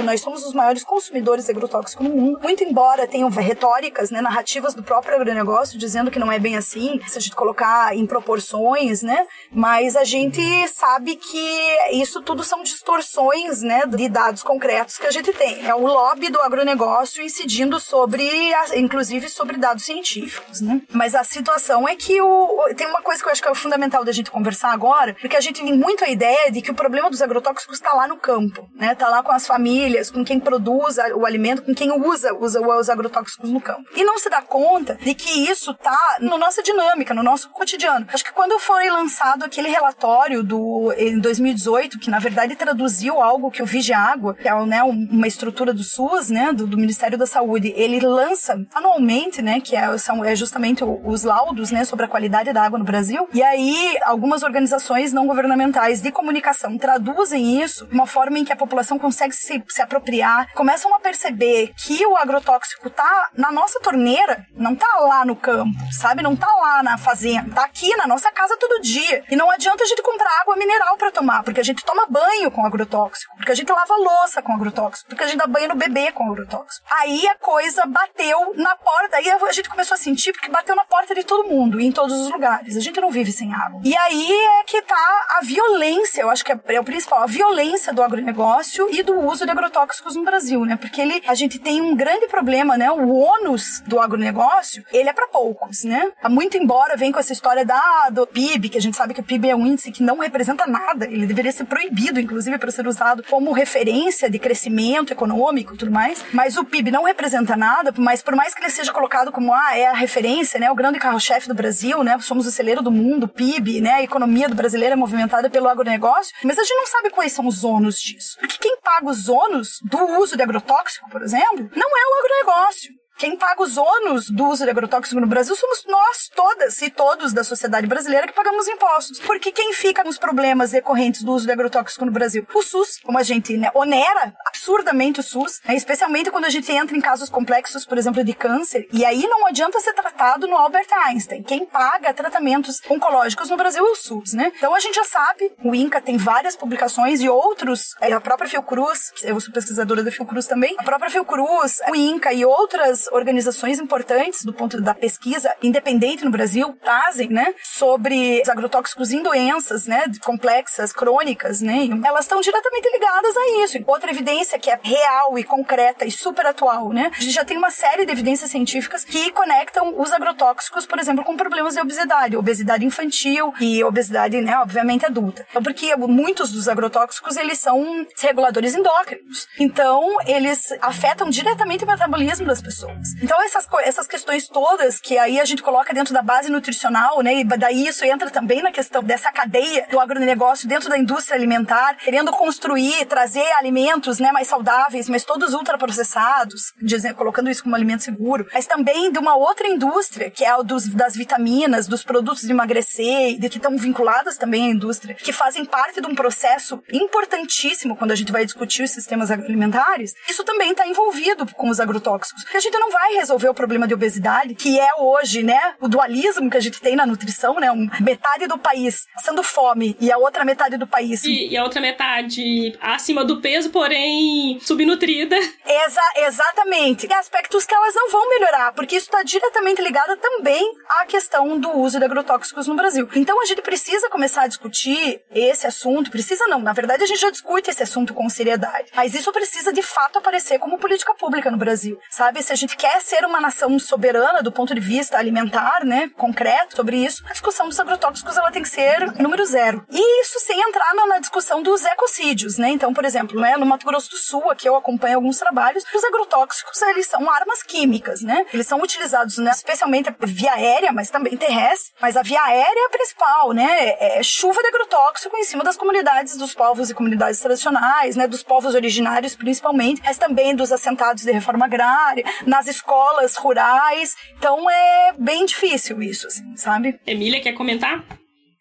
[0.04, 2.40] nós somos os maiores consumidores de agrotóxico no mundo.
[2.42, 7.00] Muito embora tenham retóricas, né, narrativas do próprio agronegócio dizendo que não é bem assim,
[7.06, 9.26] se a gente colocar em proporções, né?
[9.50, 15.10] Mas a gente sabe que isso tudo são distorções, né, de dados concretos que a
[15.10, 15.66] gente tem.
[15.66, 18.28] É o lobby do agronegócio incidindo sobre,
[18.74, 20.80] inclusive inclusive sobre dados científicos, né?
[20.92, 24.04] Mas a situação é que o, tem uma coisa que eu acho que é fundamental
[24.04, 27.10] da gente conversar agora, porque a gente tem muito a ideia de que o problema
[27.10, 28.94] dos agrotóxicos está lá no campo, né?
[28.94, 32.88] Tá lá com as famílias, com quem produz o alimento, com quem usa, usa os
[32.88, 33.82] agrotóxicos no campo.
[33.96, 38.06] E não se dá conta de que isso tá na nossa dinâmica, no nosso cotidiano.
[38.12, 43.50] Acho que quando foi lançado aquele relatório do em 2018, que na verdade traduziu algo
[43.50, 47.26] que o Vigiágua, que é né, uma estrutura do SUS, né, do, do, Ministério da
[47.26, 52.08] Saúde, ele lança anualmente, né, que é, são é justamente os laudos, né, sobre a
[52.08, 53.28] qualidade da água no Brasil.
[53.32, 58.52] E aí algumas organizações não governamentais de comunicação traduzem isso de uma forma em que
[58.52, 63.80] a população consegue se, se apropriar, começam a perceber que o agrotóxico tá na nossa
[63.80, 66.22] torneira, não tá lá no campo, sabe?
[66.22, 69.24] Não tá lá na fazenda, tá aqui na nossa casa todo dia.
[69.30, 72.50] E não adianta a gente comprar água mineral para tomar, porque a gente toma banho
[72.50, 75.74] com agrotóxico, porque a gente lava louça com agrotóxico, porque a gente dá banho no
[75.74, 76.86] bebê com agrotóxico.
[76.90, 80.84] Aí a coisa bateu na porta, aí a gente começou a sentir porque bateu na
[80.84, 82.76] porta de todo mundo e em todos os lugares.
[82.76, 83.80] A gente não vive sem água.
[83.84, 87.26] E aí é que tá a violência, eu acho que é, é o principal, a
[87.26, 90.76] violência do agronegócio e do uso de agrotóxicos no Brasil, né?
[90.76, 92.90] Porque ele, a gente tem um grande problema, né?
[92.90, 96.10] O ônus do agronegócio, ele é para poucos, né?
[96.28, 99.24] Muito embora vem com essa história da, do PIB, que a gente sabe que o
[99.24, 102.86] PIB é um índice que não representa nada, ele deveria ser proibido, inclusive, para ser
[102.86, 107.92] usado como referência de crescimento econômico e tudo mais, mas o PIB não representa nada,
[107.96, 110.70] mas por mais que ele seja colocado como, ah, é a referência, né?
[110.70, 112.18] O grande carro-chefe do Brasil, né?
[112.20, 113.92] Somos o celeiro do mundo, PIB, né?
[113.94, 117.46] A economia do brasileiro é movimentada pelo agronegócio, mas a gente não sabe quais são
[117.46, 118.36] os ônus disso.
[118.38, 123.01] Porque quem paga os ônus do uso de agrotóxico, por exemplo, não é o agronegócio.
[123.22, 127.32] Quem paga os ônus do uso de agrotóxico no Brasil somos nós, todas e todos
[127.32, 129.20] da sociedade brasileira que pagamos impostos.
[129.20, 132.44] Porque quem fica nos problemas decorrentes do uso de agrotóxico no Brasil?
[132.52, 136.72] O SUS, como a gente né, onera absurdamente o SUS, né, especialmente quando a gente
[136.72, 138.88] entra em casos complexos, por exemplo, de câncer.
[138.92, 141.44] E aí não adianta ser tratado no Albert Einstein.
[141.44, 144.50] Quem paga tratamentos oncológicos no Brasil é o SUS, né?
[144.56, 148.50] Então a gente já sabe, o INCA tem várias publicações e outros, é, a própria
[148.50, 153.78] Fiocruz, eu sou pesquisadora da Fiocruz também, a própria Fiocruz, o INCA e outras organizações
[153.78, 159.86] importantes do ponto da pesquisa independente no Brasil trazem, né, sobre os agrotóxicos em doenças,
[159.86, 163.78] né, complexas, crônicas, né, elas estão diretamente ligadas a isso.
[163.86, 167.56] Outra evidência que é real e concreta e super atual, né, a gente já tem
[167.56, 172.36] uma série de evidências científicas que conectam os agrotóxicos, por exemplo, com problemas de obesidade,
[172.36, 175.46] obesidade infantil e obesidade, né, obviamente adulta.
[175.50, 179.46] Então, porque muitos dos agrotóxicos, eles são reguladores endócrinos.
[179.58, 183.01] Então, eles afetam diretamente o metabolismo das pessoas.
[183.22, 187.40] Então, essas, essas questões todas que aí a gente coloca dentro da base nutricional, né?
[187.40, 191.96] E daí isso entra também na questão dessa cadeia do agronegócio dentro da indústria alimentar,
[191.96, 198.02] querendo construir, trazer alimentos, né, mais saudáveis, mas todos ultraprocessados, dizendo, colocando isso como alimento
[198.02, 202.42] seguro, mas também de uma outra indústria, que é a dos, das vitaminas, dos produtos
[202.42, 206.82] de emagrecer, de que estão vinculadas também à indústria, que fazem parte de um processo
[206.92, 210.14] importantíssimo quando a gente vai discutir os sistemas agroalimentares.
[210.28, 212.42] Isso também está envolvido com os agrotóxicos.
[212.44, 215.86] Porque a gente não vai resolver o problema de obesidade, que é hoje, né, o
[215.86, 220.10] dualismo que a gente tem na nutrição, né, um, metade do país sendo fome e
[220.10, 221.22] a outra metade do país.
[221.22, 225.36] E, e a outra metade acima do peso, porém subnutrida.
[225.64, 227.06] Exa exatamente.
[227.06, 231.58] E aspectos que elas não vão melhorar, porque isso está diretamente ligado também à questão
[231.60, 233.08] do uso de agrotóxicos no Brasil.
[233.14, 237.20] Então a gente precisa começar a discutir esse assunto, precisa não, na verdade a gente
[237.20, 241.48] já discute esse assunto com seriedade, mas isso precisa de fato aparecer como política pública
[241.50, 242.42] no Brasil, sabe?
[242.42, 246.76] Se a gente quer ser uma nação soberana do ponto de vista alimentar, né, concreto
[246.76, 249.84] sobre isso, a discussão dos agrotóxicos ela tem que ser número zero.
[249.90, 252.70] E isso sem entrar na, discussão dos ecocídios, né?
[252.70, 256.04] Então, por exemplo, né, no Mato Grosso do Sul, aqui eu acompanho alguns trabalhos, os
[256.04, 258.44] agrotóxicos eles são armas químicas, né?
[258.52, 261.92] Eles são utilizados, né, especialmente via aérea, mas também terrestre.
[262.00, 263.88] Mas a via aérea é a principal, né?
[263.88, 268.26] É, é chuva de agrotóxico em cima das comunidades dos povos e comunidades tradicionais, né?
[268.26, 274.14] Dos povos originários principalmente, mas também dos assentados de reforma agrária, nas escolas rurais.
[274.36, 276.98] Então é bem difícil isso, assim, sabe?
[277.06, 278.04] Emília, quer comentar?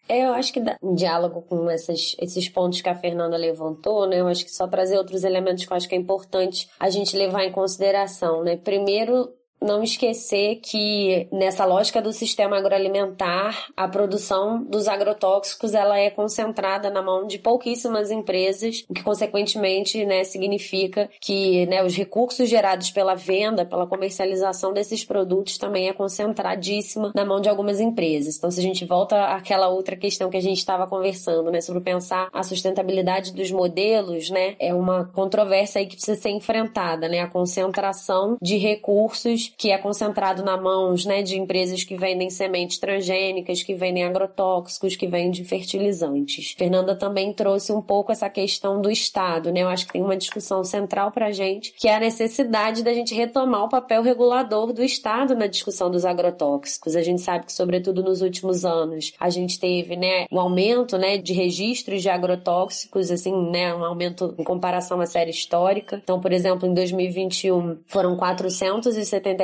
[0.08, 4.20] É, eu acho que em diálogo com essas, esses pontos que a Fernanda levantou, né?
[4.20, 7.16] Eu acho que só trazer outros elementos que eu acho que é importante a gente
[7.16, 8.56] levar em consideração, né?
[8.56, 9.30] Primeiro,
[9.62, 16.90] não esquecer que nessa lógica do sistema agroalimentar, a produção dos agrotóxicos ela é concentrada
[16.90, 22.90] na mão de pouquíssimas empresas, o que consequentemente né, significa que né, os recursos gerados
[22.90, 28.36] pela venda, pela comercialização desses produtos também é concentradíssima na mão de algumas empresas.
[28.36, 31.82] Então, se a gente volta àquela outra questão que a gente estava conversando, né, sobre
[31.82, 37.20] pensar a sustentabilidade dos modelos, né, é uma controvérsia aí que precisa ser enfrentada, né,
[37.20, 42.78] a concentração de recursos que é concentrado na mãos né, de empresas que vendem sementes
[42.78, 46.54] transgênicas, que vendem agrotóxicos, que vendem fertilizantes.
[46.56, 49.62] Fernanda também trouxe um pouco essa questão do Estado, né?
[49.62, 52.92] Eu acho que tem uma discussão central para a gente, que é a necessidade da
[52.92, 56.96] gente retomar o papel regulador do Estado na discussão dos agrotóxicos.
[56.96, 61.18] A gente sabe que, sobretudo nos últimos anos, a gente teve né, um aumento né,
[61.18, 66.00] de registros de agrotóxicos, assim, né, um aumento em comparação à série histórica.
[66.02, 68.16] Então, por exemplo, em 2021 foram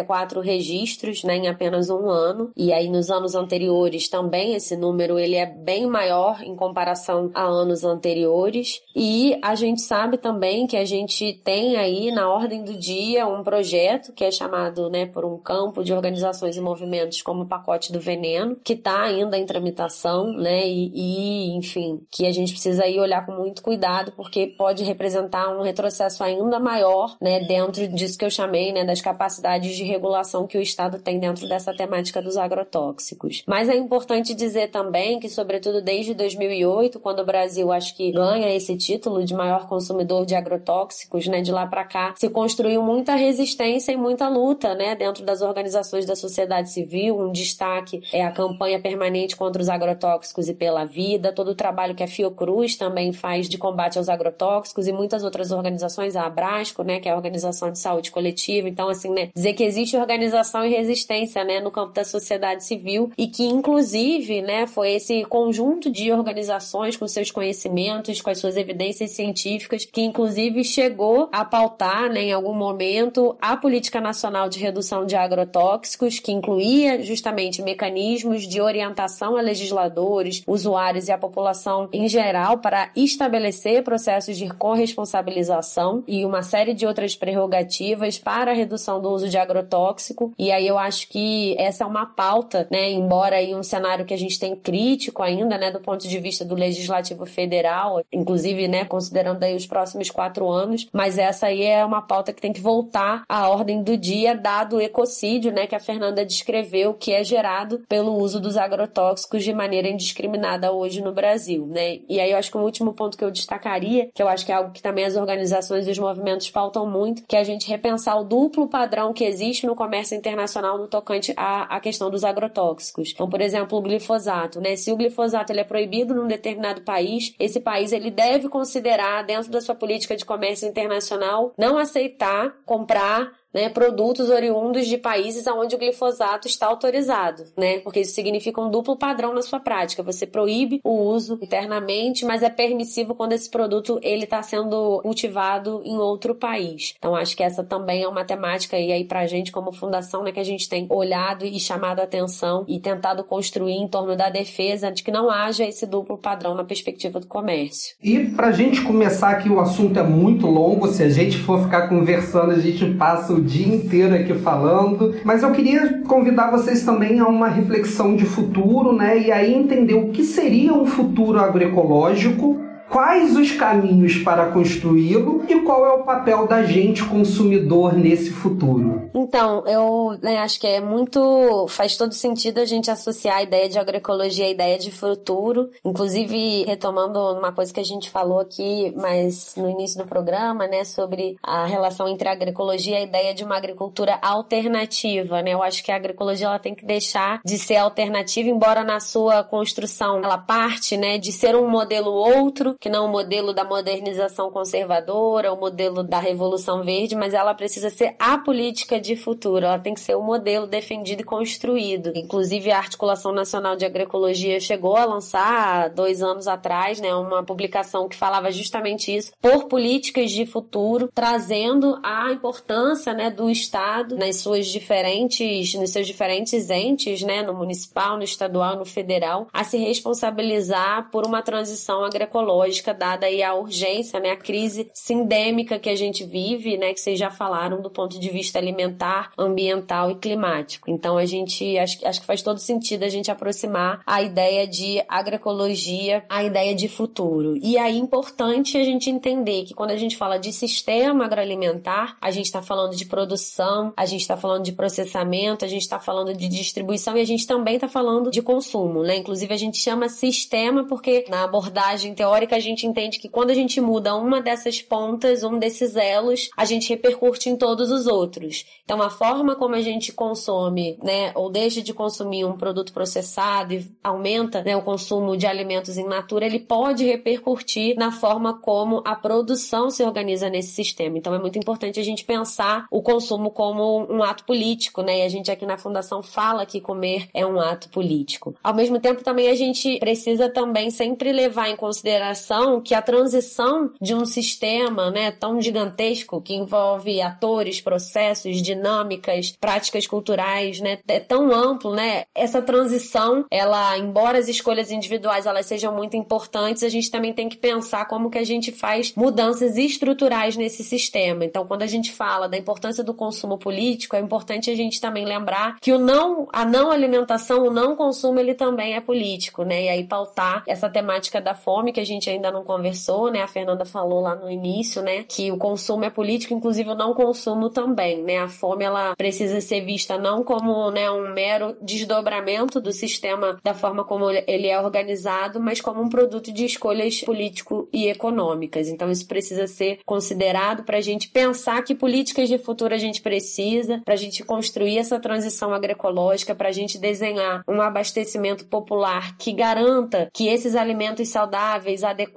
[0.05, 5.19] 474 registros né, em apenas um ano, e aí nos anos anteriores também esse número
[5.19, 8.81] ele é bem maior em comparação a anos anteriores.
[8.95, 13.43] E a gente sabe também que a gente tem aí na ordem do dia um
[13.43, 17.93] projeto que é chamado né, por um campo de organizações e movimentos como o pacote
[17.93, 20.67] do veneno, que está ainda em tramitação, né?
[20.69, 25.49] E, e, enfim, que a gente precisa aí olhar com muito cuidado, porque pode representar
[25.57, 30.47] um retrocesso ainda maior, né, dentro disso que eu chamei, né, das capacidades de regulação
[30.47, 33.43] que o Estado tem dentro dessa temática dos agrotóxicos.
[33.47, 38.55] Mas é importante dizer também que, sobretudo desde 2008, quando o Brasil acho que ganha
[38.55, 43.15] esse título de maior consumidor de agrotóxicos, né, de lá para cá, se construiu muita
[43.15, 47.19] resistência e muita luta, né, dentro das organizações da sociedade civil.
[47.19, 51.95] Um destaque é a campanha permanente contra os agrotóxicos e pela vida, todo o trabalho
[51.95, 56.83] que a Fiocruz também faz de combate aos agrotóxicos e muitas outras organizações, a Abrasco,
[56.83, 58.69] né, que é a Organização de Saúde Coletiva.
[58.69, 63.11] Então, assim, né, dizer que existe organização e resistência, né, no campo da sociedade civil
[63.17, 68.57] e que, inclusive, né, foi esse conjunto de organizações com seus conhecimentos, com as suas
[68.57, 74.59] evidências científicas, que, inclusive, chegou a pautar, né, em algum momento, a Política Nacional de
[74.59, 81.89] Redução de Agrotóxicos, que incluía justamente mecanismos de orientação a legisladores, usuários e a população
[81.93, 88.55] em geral para estabelecer processos de corresponsabilização e uma série de outras prerrogativas para a
[88.55, 90.33] redução do uso de agrotóxico.
[90.39, 94.15] E aí eu acho que essa é uma pauta, né, embora aí um cenário que
[94.15, 98.85] a gente tem crítico ainda, né, do ponto de vista do legislativo federal, inclusive, né,
[98.85, 102.61] considerando aí os próximos quatro anos, mas essa aí é uma pauta que tem que
[102.61, 107.25] voltar à ordem do dia, dado o ecocídio, né, que a Fernanda descreveu, que é
[107.25, 111.99] gerado pelo uso dos agrotóxicos de maneira indiscriminada hoje no Brasil, né?
[112.09, 114.53] E aí eu acho que o último ponto que eu destacaria, que eu acho que
[114.53, 117.69] é algo que também as organizações e os movimentos pautam muito, que é a gente
[117.69, 122.25] repensar o duplo padrão que existe no comércio internacional no tocante à, à questão dos
[122.25, 123.13] agrotóxicos.
[123.13, 124.77] Então, por exemplo, o glifosato, né?
[124.77, 129.51] Se o glifosato ele é proibido num determinado país, esse país ele deve considerar dentro
[129.51, 135.75] da sua política de comércio internacional não aceitar comprar né, produtos oriundos de países onde
[135.75, 137.79] o glifosato está autorizado, né?
[137.81, 140.03] Porque isso significa um duplo padrão na sua prática.
[140.03, 145.83] Você proíbe o uso internamente, mas é permissivo quando esse produto ele está sendo cultivado
[145.85, 146.95] em outro país.
[146.99, 150.23] Então acho que essa também é uma temática e aí para a gente como fundação,
[150.23, 154.17] né, que a gente tem olhado e chamado a atenção e tentado construir em torno
[154.17, 157.95] da defesa de que não haja esse duplo padrão na perspectiva do comércio.
[158.03, 160.89] E para a gente começar aqui o assunto é muito longo.
[160.89, 165.43] Se a gente for ficar conversando, a gente passa o dia inteiro aqui falando, mas
[165.43, 169.19] eu queria convidar vocês também a uma reflexão de futuro, né?
[169.19, 175.61] E aí entender o que seria um futuro agroecológico quais os caminhos para construí-lo e
[175.61, 179.11] qual é o papel da gente consumidor nesse futuro?
[179.15, 181.67] Então, eu né, acho que é muito.
[181.69, 185.71] faz todo sentido a gente associar a ideia de agroecologia à ideia de futuro.
[185.85, 190.85] Inclusive, retomando uma coisa que a gente falou aqui, mas no início do programa, né,
[190.85, 195.53] sobre a relação entre a agroecologia e a ideia de uma agricultura alternativa, né?
[195.53, 199.45] Eu acho que a agroecologia ela tem que deixar de ser alternativa, embora na sua
[199.45, 204.51] construção ela parte, né, de ser um modelo outro que não o modelo da modernização
[204.51, 209.79] conservadora, o modelo da Revolução Verde, mas ela precisa ser a política de futuro, ela
[209.79, 212.13] tem que ser o modelo defendido e construído.
[212.15, 218.09] Inclusive, a Articulação Nacional de Agroecologia chegou a lançar, dois anos atrás, né, uma publicação
[218.09, 224.37] que falava justamente isso, por políticas de futuro, trazendo a importância né, do Estado nas
[224.37, 229.79] suas diferentes, nos seus diferentes entes, né, no municipal, no estadual, no federal, a se
[229.79, 235.89] responsabilizar por uma transição agroecológica lógica, dada aí a urgência, né, a crise sindêmica que
[235.89, 240.17] a gente vive, né, que vocês já falaram do ponto de vista alimentar, ambiental e
[240.17, 240.91] climático.
[240.91, 245.03] Então a gente acho, acho que faz todo sentido a gente aproximar a ideia de
[245.09, 247.57] agroecologia à ideia de futuro.
[247.63, 252.17] E aí é importante a gente entender que quando a gente fala de sistema agroalimentar,
[252.21, 255.99] a gente está falando de produção, a gente está falando de processamento, a gente está
[255.99, 259.17] falando de distribuição e a gente também está falando de consumo, né?
[259.17, 263.55] Inclusive a gente chama sistema porque na abordagem teórica a gente entende que quando a
[263.55, 268.67] gente muda uma dessas pontas, um desses elos, a gente repercute em todos os outros.
[268.85, 273.75] Então, a forma como a gente consome, né, ou deixa de consumir um produto processado
[273.75, 279.03] e aumenta né, o consumo de alimentos in natura, ele pode repercutir na forma como
[279.05, 281.17] a produção se organiza nesse sistema.
[281.17, 285.21] Então, é muito importante a gente pensar o consumo como um ato político, né?
[285.21, 288.55] E a gente aqui na Fundação fala que comer é um ato político.
[288.63, 292.48] Ao mesmo tempo, também a gente precisa também sempre levar em consideração
[292.85, 300.07] que a transição de um sistema, né, tão gigantesco que envolve atores, processos, dinâmicas, práticas
[300.07, 302.25] culturais, né, é tão amplo, né?
[302.35, 307.49] Essa transição, ela, embora as escolhas individuais elas sejam muito importantes, a gente também tem
[307.49, 311.45] que pensar como que a gente faz mudanças estruturais nesse sistema.
[311.45, 315.25] Então, quando a gente fala da importância do consumo político, é importante a gente também
[315.25, 319.85] lembrar que o não, a não alimentação, o não consumo, ele também é político, né?
[319.85, 323.43] E aí pautar essa temática da fome que a gente ainda não conversou, né?
[323.43, 325.25] A Fernanda falou lá no início, né?
[325.25, 328.39] Que o consumo é político, inclusive o não consumo também, né?
[328.39, 333.75] A fome ela precisa ser vista não como né, um mero desdobramento do sistema da
[333.75, 338.89] forma como ele é organizado, mas como um produto de escolhas político e econômicas.
[338.89, 343.21] Então isso precisa ser considerado para a gente pensar que políticas de futuro a gente
[343.21, 349.37] precisa, para a gente construir essa transição agroecológica, para a gente desenhar um abastecimento popular
[349.37, 352.28] que garanta que esses alimentos saudáveis, adequados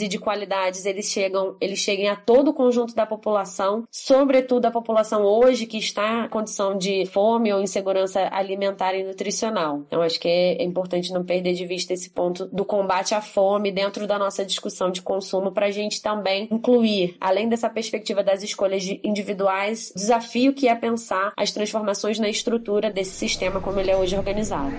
[0.00, 4.70] e de qualidades eles chegam, eles cheguem a todo o conjunto da população, sobretudo a
[4.70, 9.82] população hoje que está em condição de fome ou insegurança alimentar e nutricional.
[9.86, 13.70] Então acho que é importante não perder de vista esse ponto do combate à fome
[13.70, 18.42] dentro da nossa discussão de consumo para a gente também incluir, além dessa perspectiva das
[18.42, 23.96] escolhas individuais, desafio que é pensar as transformações na estrutura desse sistema como ele é
[23.96, 24.72] hoje organizado.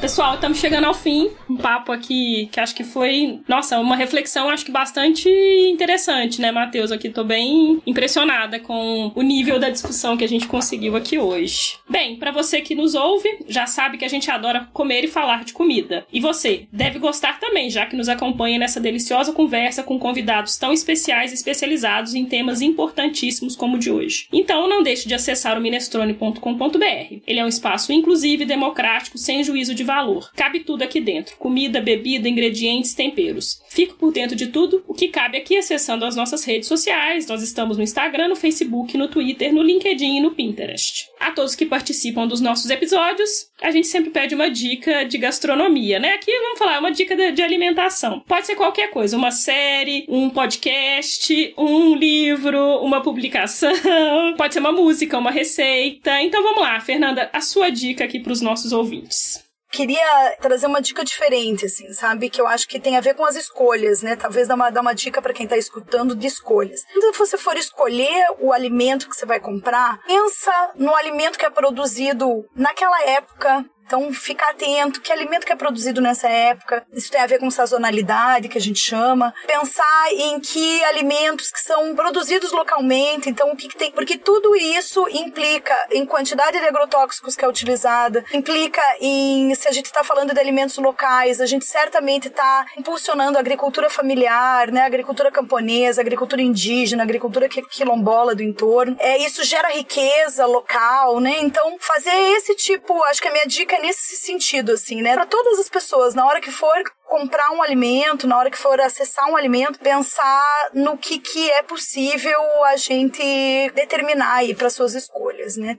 [0.00, 1.28] Pessoal, estamos chegando ao fim.
[1.48, 6.50] Um papo aqui que acho que foi, nossa, uma reflexão acho que bastante interessante, né,
[6.50, 6.90] Matheus?
[6.90, 11.76] Aqui tô bem impressionada com o nível da discussão que a gente conseguiu aqui hoje.
[11.86, 15.44] Bem, para você que nos ouve, já sabe que a gente adora comer e falar
[15.44, 16.06] de comida.
[16.10, 20.72] E você deve gostar também, já que nos acompanha nessa deliciosa conversa com convidados tão
[20.72, 24.28] especiais e especializados em temas importantíssimos como o de hoje.
[24.32, 27.20] Então, não deixe de acessar o minestrone.com.br.
[27.26, 30.30] Ele é um espaço inclusivo e democrático, sem juízo de valor.
[30.36, 33.60] Cabe tudo aqui dentro: comida, bebida, ingredientes, temperos.
[33.68, 37.26] Fique por dentro de tudo o que cabe aqui acessando as nossas redes sociais.
[37.26, 41.08] Nós estamos no Instagram, no Facebook, no Twitter, no LinkedIn e no Pinterest.
[41.18, 45.98] A todos que participam dos nossos episódios, a gente sempre pede uma dica de gastronomia,
[45.98, 46.14] né?
[46.14, 48.20] Aqui vamos falar uma dica de, de alimentação.
[48.20, 53.72] Pode ser qualquer coisa, uma série, um podcast, um livro, uma publicação,
[54.38, 56.22] pode ser uma música, uma receita.
[56.22, 60.80] Então vamos lá, Fernanda, a sua dica aqui para os nossos ouvintes queria trazer uma
[60.80, 62.28] dica diferente, assim, sabe?
[62.28, 64.16] Que eu acho que tem a ver com as escolhas, né?
[64.16, 66.84] Talvez dar uma, dar uma dica para quem tá escutando de escolhas.
[66.92, 71.50] Quando você for escolher o alimento que você vai comprar, pensa no alimento que é
[71.50, 77.20] produzido naquela época, então, ficar atento, que alimento que é produzido nessa época, isso tem
[77.20, 79.34] a ver com sazonalidade, que a gente chama.
[79.48, 84.54] Pensar em que alimentos que são produzidos localmente, então o que, que tem, porque tudo
[84.54, 90.04] isso implica em quantidade de agrotóxicos que é utilizada, implica em, se a gente está
[90.04, 95.32] falando de alimentos locais, a gente certamente está impulsionando a agricultura familiar, né, a agricultura
[95.32, 98.96] camponesa, agricultura indígena, agricultura quilombola do entorno.
[99.00, 101.38] É, isso gera riqueza local, né?
[101.40, 105.14] Então, fazer esse tipo, acho que a minha dica nesse sentido, assim, né?
[105.14, 106.74] Para todas as pessoas, na hora que for
[107.06, 111.62] comprar um alimento, na hora que for acessar um alimento, pensar no que, que é
[111.62, 115.78] possível a gente determinar aí para suas escolhas, né?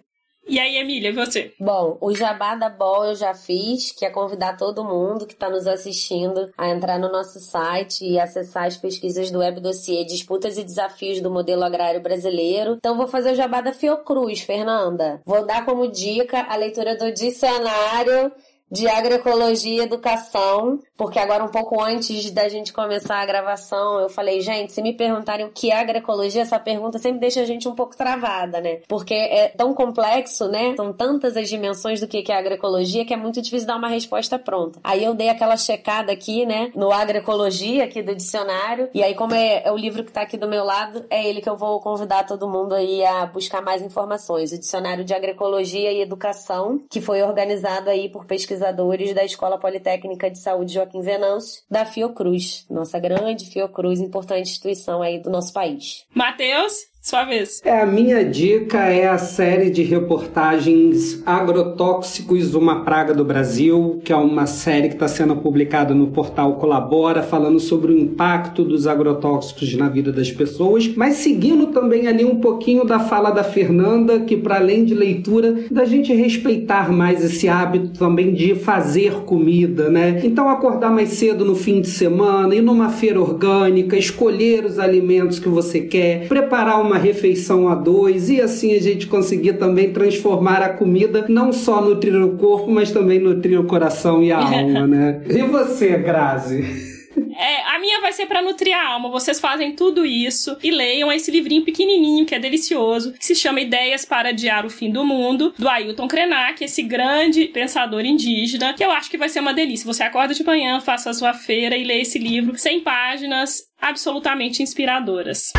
[0.52, 1.54] E aí, Emília, você?
[1.58, 5.50] Bom, o Jabá da Bol eu já fiz, que é convidar todo mundo que está
[5.50, 10.58] nos assistindo a entrar no nosso site e acessar as pesquisas do Web Dossiê Disputas
[10.58, 12.74] e Desafios do Modelo Agrário Brasileiro.
[12.74, 15.22] Então, vou fazer o Jabá da Fiocruz, Fernanda.
[15.26, 18.34] Vou dar como dica a leitura do dicionário
[18.72, 24.08] de agroecologia e educação, porque agora um pouco antes da gente começar a gravação, eu
[24.08, 27.68] falei, gente, se me perguntarem o que é agroecologia, essa pergunta sempre deixa a gente
[27.68, 28.82] um pouco travada, né?
[28.88, 30.76] Porque é tão complexo, né?
[30.76, 34.38] São tantas as dimensões do que é agroecologia que é muito difícil dar uma resposta
[34.38, 34.80] pronta.
[34.84, 39.34] Aí eu dei aquela checada aqui, né, no agroecologia aqui do dicionário, e aí como
[39.34, 41.80] é, é o livro que tá aqui do meu lado, é ele que eu vou
[41.80, 44.52] convidar todo mundo aí a buscar mais informações.
[44.52, 50.30] O dicionário de agroecologia e educação, que foi organizado aí por pesquisadores da Escola Politécnica
[50.30, 56.06] de Saúde Joaquim Venâncio, da Fiocruz, nossa grande Fiocruz, importante instituição aí do nosso país.
[56.14, 56.91] Matheus?
[57.04, 57.64] Sua vez.
[57.66, 64.14] É, a minha dica é a série de reportagens Agrotóxicos, uma praga do Brasil, que
[64.14, 68.86] é uma série que está sendo publicada no portal Colabora, falando sobre o impacto dos
[68.86, 74.20] agrotóxicos na vida das pessoas, mas seguindo também ali um pouquinho da fala da Fernanda,
[74.20, 79.90] que para além de leitura, da gente respeitar mais esse hábito também de fazer comida,
[79.90, 80.22] né?
[80.24, 85.40] Então acordar mais cedo no fim de semana, ir numa feira orgânica, escolher os alimentos
[85.40, 89.94] que você quer, preparar uma uma refeição a dois e assim a gente conseguir também
[89.94, 94.38] transformar a comida não só nutrir o corpo, mas também nutrir o coração e a
[94.44, 95.22] alma, né?
[95.30, 96.92] E você, Grazi?
[97.38, 99.10] É, a minha vai ser para nutrir a alma.
[99.10, 103.62] Vocês fazem tudo isso e leiam esse livrinho pequenininho que é delicioso, que se chama
[103.62, 108.84] Ideias para Adiar o Fim do Mundo, do Ailton Krenak, esse grande pensador indígena, que
[108.84, 109.92] eu acho que vai ser uma delícia.
[109.92, 114.62] Você acorda de manhã, faça a sua feira e lê esse livro, 100 páginas absolutamente
[114.62, 115.52] inspiradoras.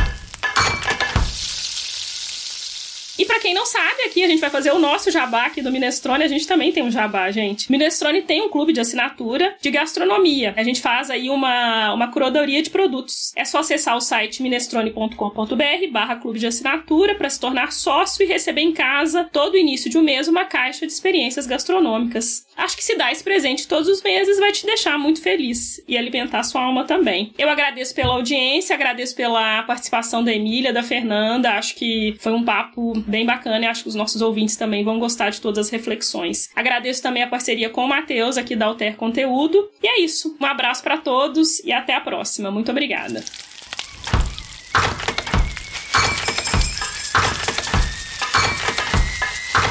[3.22, 5.70] E para quem não sabe, aqui a gente vai fazer o nosso jabá aqui do
[5.70, 6.24] Minestrone.
[6.24, 7.70] A gente também tem um jabá, gente.
[7.70, 10.52] Minestrone tem um clube de assinatura de gastronomia.
[10.56, 13.30] A gente faz aí uma, uma curadoria de produtos.
[13.36, 15.54] É só acessar o site minestrone.com.br
[15.92, 19.96] barra clube de assinatura para se tornar sócio e receber em casa todo início de
[19.96, 22.44] um mês uma caixa de experiências gastronômicas.
[22.56, 25.96] Acho que se dar esse presente todos os meses vai te deixar muito feliz e
[25.96, 27.32] alimentar sua alma também.
[27.38, 31.52] Eu agradeço pela audiência, agradeço pela participação da Emília, da Fernanda.
[31.52, 34.98] Acho que foi um papo bem bacana e acho que os nossos ouvintes também vão
[34.98, 36.48] gostar de todas as reflexões.
[36.56, 39.70] Agradeço também a parceria com o Matheus aqui da Alter Conteúdo.
[39.82, 40.34] E é isso.
[40.40, 42.50] Um abraço para todos e até a próxima.
[42.50, 43.22] Muito obrigada.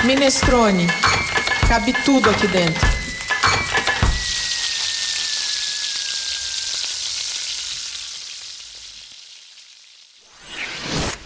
[0.05, 0.85] Minestrone.
[1.67, 3.00] Cabe tudo aqui dentro.